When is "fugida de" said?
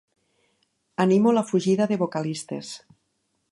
1.51-1.99